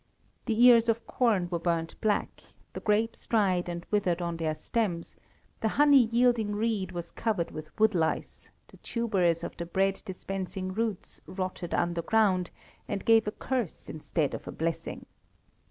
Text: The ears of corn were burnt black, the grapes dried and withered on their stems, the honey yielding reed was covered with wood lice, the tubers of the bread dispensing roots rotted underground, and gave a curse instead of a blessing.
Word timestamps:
The 0.47 0.59
ears 0.65 0.89
of 0.89 1.05
corn 1.05 1.47
were 1.51 1.59
burnt 1.59 1.93
black, 2.01 2.41
the 2.73 2.79
grapes 2.79 3.27
dried 3.27 3.69
and 3.69 3.85
withered 3.91 4.19
on 4.19 4.37
their 4.37 4.55
stems, 4.55 5.15
the 5.59 5.67
honey 5.77 6.05
yielding 6.07 6.55
reed 6.55 6.91
was 6.91 7.11
covered 7.11 7.51
with 7.51 7.69
wood 7.79 7.93
lice, 7.93 8.49
the 8.69 8.77
tubers 8.77 9.43
of 9.43 9.55
the 9.57 9.65
bread 9.67 10.01
dispensing 10.03 10.73
roots 10.73 11.21
rotted 11.27 11.75
underground, 11.75 12.49
and 12.87 13.05
gave 13.05 13.27
a 13.27 13.31
curse 13.31 13.89
instead 13.89 14.33
of 14.33 14.47
a 14.47 14.51
blessing. 14.51 15.05